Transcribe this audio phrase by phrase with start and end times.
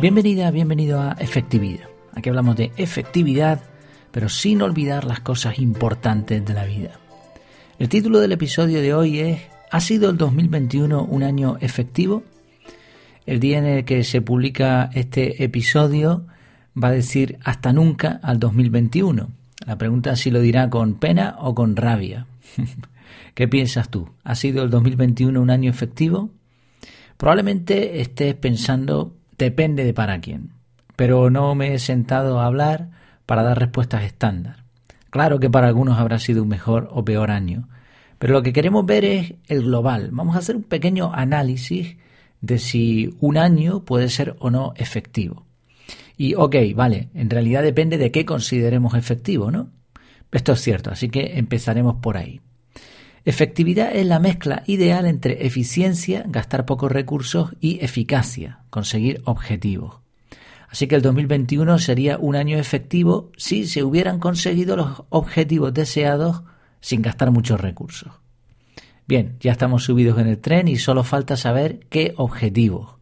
[0.00, 1.88] Bienvenida, bienvenido a Efectividad.
[2.14, 3.64] Aquí hablamos de efectividad,
[4.12, 7.00] pero sin olvidar las cosas importantes de la vida.
[7.80, 9.40] El título del episodio de hoy es
[9.72, 12.22] ¿Ha sido el 2021 un año efectivo?
[13.26, 16.26] El día en el que se publica este episodio
[16.80, 19.30] va a decir hasta nunca al 2021.
[19.66, 22.28] La pregunta es si lo dirá con pena o con rabia.
[23.34, 24.10] ¿Qué piensas tú?
[24.22, 26.30] ¿Ha sido el 2021 un año efectivo?
[27.16, 30.52] Probablemente estés pensando Depende de para quién.
[30.96, 32.90] Pero no me he sentado a hablar
[33.24, 34.64] para dar respuestas estándar.
[35.10, 37.68] Claro que para algunos habrá sido un mejor o peor año,
[38.18, 40.10] pero lo que queremos ver es el global.
[40.12, 41.96] Vamos a hacer un pequeño análisis
[42.40, 45.46] de si un año puede ser o no efectivo.
[46.16, 49.70] Y ok, vale, en realidad depende de qué consideremos efectivo, ¿no?
[50.32, 52.40] Esto es cierto, así que empezaremos por ahí.
[53.28, 59.98] Efectividad es la mezcla ideal entre eficiencia, gastar pocos recursos, y eficacia, conseguir objetivos.
[60.70, 66.42] Así que el 2021 sería un año efectivo si se hubieran conseguido los objetivos deseados
[66.80, 68.14] sin gastar muchos recursos.
[69.06, 72.94] Bien, ya estamos subidos en el tren y solo falta saber qué objetivos.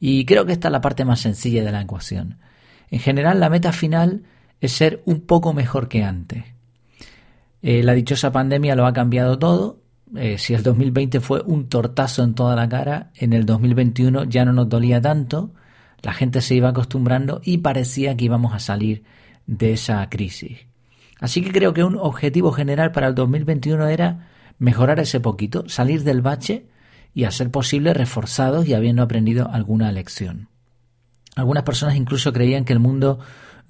[0.00, 2.38] Y creo que esta es la parte más sencilla de la ecuación.
[2.90, 4.22] En general, la meta final
[4.62, 6.44] es ser un poco mejor que antes.
[7.62, 9.80] Eh, la dichosa pandemia lo ha cambiado todo.
[10.16, 14.44] Eh, si el 2020 fue un tortazo en toda la cara, en el 2021 ya
[14.44, 15.52] no nos dolía tanto,
[16.02, 19.04] la gente se iba acostumbrando y parecía que íbamos a salir
[19.46, 20.66] de esa crisis.
[21.20, 26.02] Así que creo que un objetivo general para el 2021 era mejorar ese poquito, salir
[26.02, 26.66] del bache
[27.12, 30.48] y a ser posible reforzados y habiendo aprendido alguna lección.
[31.36, 33.20] Algunas personas incluso creían que el mundo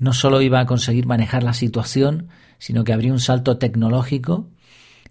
[0.01, 4.49] no solo iba a conseguir manejar la situación, sino que habría un salto tecnológico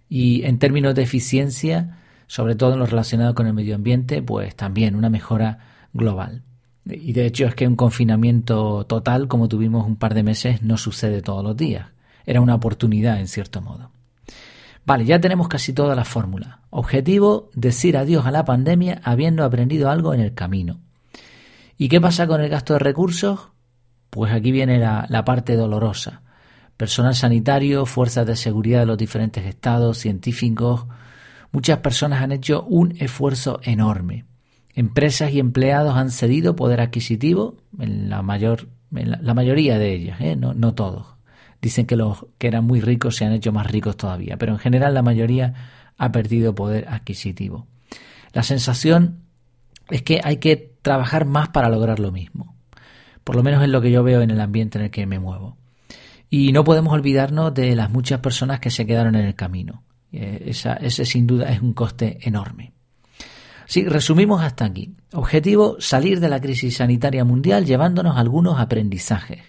[0.08, 4.54] y en términos de eficiencia, sobre todo en lo relacionado con el medio ambiente, pues
[4.56, 5.58] también una mejora
[5.92, 6.42] global.
[6.84, 10.76] Y de hecho es que un confinamiento total, como tuvimos un par de meses, no
[10.76, 11.86] sucede todos los días.
[12.26, 13.92] Era una oportunidad, en cierto modo.
[14.84, 16.62] Vale, ya tenemos casi toda la fórmula.
[16.70, 20.80] Objetivo, decir adiós a la pandemia habiendo aprendido algo en el camino.
[21.78, 23.49] ¿Y qué pasa con el gasto de recursos?
[24.10, 26.22] Pues aquí viene la, parte dolorosa
[26.76, 30.86] personal sanitario, fuerzas de seguridad de los diferentes estados, científicos.
[31.52, 34.24] Muchas personas han hecho un esfuerzo enorme.
[34.74, 40.36] Empresas y empleados han cedido poder adquisitivo, en la, mayor, la, mayoría de ellas, ¿eh?
[40.36, 41.06] no todos.
[41.60, 44.58] Dicen que los que eran muy ricos se han hecho más ricos todavía, pero en
[44.58, 45.54] general la mayoría
[45.98, 47.66] ha perdido poder adquisitivo.
[48.32, 49.20] La sensación
[49.90, 52.49] es que hay que trabajar más para lograr lo mismo.
[53.24, 55.18] Por lo menos es lo que yo veo en el ambiente en el que me
[55.18, 55.56] muevo.
[56.28, 59.82] Y no podemos olvidarnos de las muchas personas que se quedaron en el camino.
[60.12, 62.72] Eh, ese sin duda es un coste enorme.
[63.66, 64.96] Sí, resumimos hasta aquí.
[65.12, 69.42] Objetivo, salir de la crisis sanitaria mundial llevándonos algunos aprendizajes.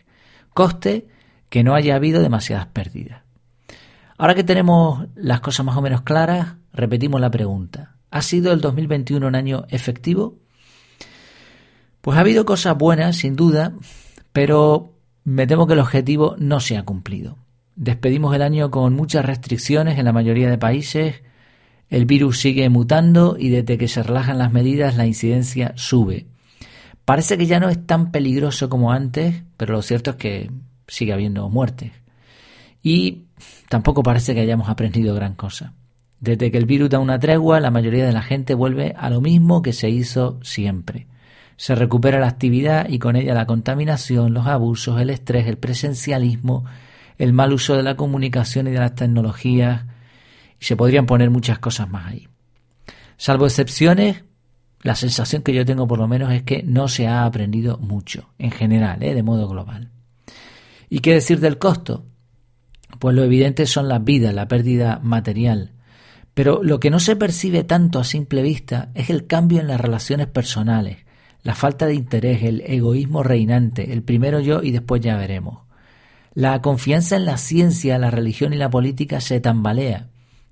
[0.53, 1.07] Coste,
[1.49, 3.23] que no haya habido demasiadas pérdidas.
[4.17, 7.95] Ahora que tenemos las cosas más o menos claras, repetimos la pregunta.
[8.11, 10.37] ¿Ha sido el 2021 un año efectivo?
[12.01, 13.73] Pues ha habido cosas buenas, sin duda,
[14.33, 17.37] pero me temo que el objetivo no se ha cumplido.
[17.75, 21.21] Despedimos el año con muchas restricciones en la mayoría de países,
[21.91, 26.25] el virus sigue mutando y desde que se relajan las medidas la incidencia sube.
[27.03, 30.51] Parece que ya no es tan peligroso como antes, pero lo cierto es que
[30.87, 31.91] sigue habiendo muertes.
[32.81, 33.23] Y
[33.67, 35.73] tampoco parece que hayamos aprendido gran cosa.
[36.21, 39.19] Desde que el virus da una tregua, la mayoría de la gente vuelve a lo
[39.19, 41.07] mismo que se hizo siempre.
[41.61, 46.65] Se recupera la actividad y con ella la contaminación, los abusos, el estrés, el presencialismo,
[47.19, 49.85] el mal uso de la comunicación y de las tecnologías,
[50.59, 52.27] y se podrían poner muchas cosas más ahí.
[53.15, 54.23] Salvo excepciones,
[54.81, 58.33] la sensación que yo tengo por lo menos es que no se ha aprendido mucho,
[58.39, 59.13] en general, ¿eh?
[59.13, 59.91] de modo global.
[60.89, 62.07] ¿Y qué decir del costo?
[62.97, 65.73] Pues lo evidente son las vidas, la pérdida material.
[66.33, 69.79] Pero lo que no se percibe tanto a simple vista es el cambio en las
[69.79, 71.05] relaciones personales,
[71.43, 75.59] la falta de interés, el egoísmo reinante, el primero yo y después ya veremos.
[76.33, 80.07] La confianza en la ciencia, la religión y la política se tambalea.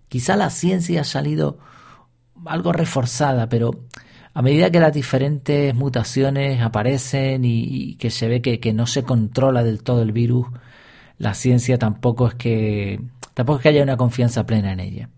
[0.09, 1.59] Quizá la ciencia ha salido
[2.45, 3.85] algo reforzada, pero
[4.33, 9.03] a medida que las diferentes mutaciones aparecen y, que se ve que, que, no se
[9.03, 10.47] controla del todo el virus,
[11.17, 12.99] la ciencia tampoco es que
[13.33, 15.09] tampoco es que haya una confianza plena en ella.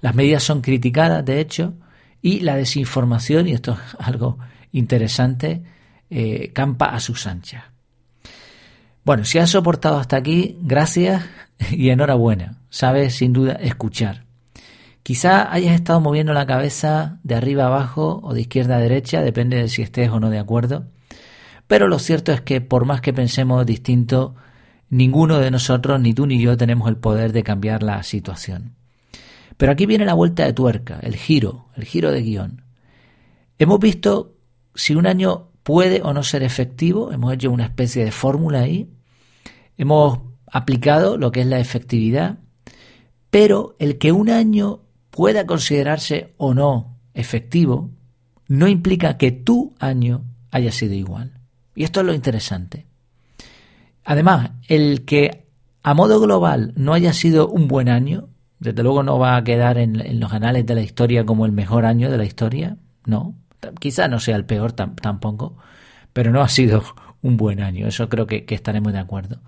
[0.00, 1.74] Las medidas son criticadas, de hecho,
[2.20, 4.38] y la desinformación, y esto es algo
[4.72, 5.62] interesante,
[6.10, 7.64] eh, campa a sus anchas.
[9.04, 11.24] Bueno, si has soportado hasta aquí, gracias
[11.70, 12.58] y enhorabuena.
[12.70, 14.24] Sabes sin duda escuchar.
[15.02, 19.20] Quizá hayas estado moviendo la cabeza de arriba a abajo o de izquierda a derecha,
[19.20, 20.86] depende de si estés o no de acuerdo.
[21.66, 24.34] pero lo cierto es que por más que pensemos distinto,
[24.90, 28.74] ninguno de nosotros, ni tú ni yo, tenemos el poder de cambiar la situación.
[29.56, 32.62] Pero aquí viene la vuelta de tuerca, el giro, el giro de guion.
[33.58, 34.36] Hemos visto
[34.74, 38.90] si un año puede o no ser efectivo, hemos hecho una especie de fórmula ahí,
[39.76, 42.38] hemos aplicado lo que es la efectividad,
[43.30, 44.80] pero el que un año
[45.10, 47.90] pueda considerarse o no efectivo
[48.48, 51.32] no implica que tu año haya sido igual.
[51.74, 52.86] Y esto es lo interesante.
[54.04, 55.46] Además, el que
[55.82, 58.28] a modo global no haya sido un buen año,
[58.58, 61.84] desde luego no va a quedar en, los anales de la historia como el mejor
[61.84, 62.76] año de la historia,
[63.06, 63.34] no.
[63.78, 65.56] Quizá no sea el peor tampoco,
[66.12, 66.82] pero no ha sido
[67.22, 69.40] un buen año, eso creo que, que estaremos de acuerdo.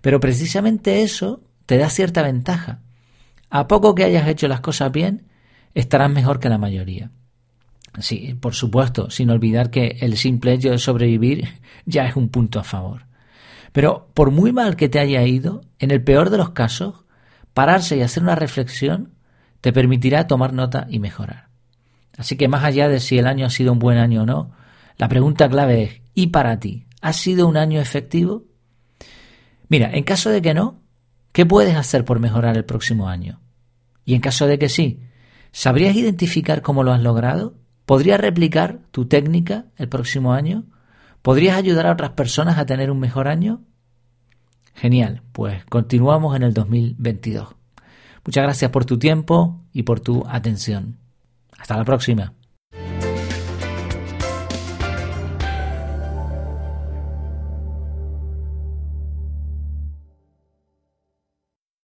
[0.00, 2.80] Pero precisamente eso te da cierta ventaja.
[3.50, 5.28] A poco que hayas hecho las cosas bien,
[5.74, 7.10] estarás mejor que la mayoría.
[8.00, 11.48] Sí, por supuesto, sin olvidar que el simple hecho de sobrevivir
[11.86, 13.06] ya es un punto a favor.
[13.72, 17.04] Pero por muy mal que te haya ido, en el peor de los casos,
[17.54, 19.14] pararse y hacer una reflexión
[19.60, 21.51] te permitirá tomar nota y mejorar.
[22.16, 24.52] Así que más allá de si el año ha sido un buen año o no,
[24.96, 26.86] la pregunta clave es, ¿y para ti?
[27.00, 28.44] ¿Ha sido un año efectivo?
[29.68, 30.82] Mira, en caso de que no,
[31.32, 33.40] ¿qué puedes hacer por mejorar el próximo año?
[34.04, 35.00] Y en caso de que sí,
[35.50, 37.54] ¿sabrías identificar cómo lo has logrado?
[37.86, 40.64] ¿Podrías replicar tu técnica el próximo año?
[41.22, 43.62] ¿Podrías ayudar a otras personas a tener un mejor año?
[44.74, 47.54] Genial, pues continuamos en el 2022.
[48.24, 51.01] Muchas gracias por tu tiempo y por tu atención.
[51.62, 52.32] Hasta la próxima.